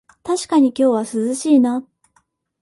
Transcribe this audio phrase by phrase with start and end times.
[0.23, 1.85] たしかに今日は涼しいな